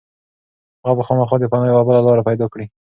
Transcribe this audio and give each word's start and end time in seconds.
هغه 0.83 0.93
به 0.97 1.03
خامخا 1.07 1.35
د 1.39 1.43
پناه 1.51 1.67
یوه 1.71 1.83
بله 1.87 2.01
لاره 2.05 2.27
پيدا 2.29 2.45
کړي. 2.53 2.65